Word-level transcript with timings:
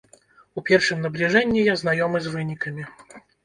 У 0.59 0.63
першым 0.69 1.03
набліжэнні 1.03 1.67
я 1.69 1.77
знаёмы 1.85 2.17
з 2.25 2.35
вынікамі. 2.37 2.83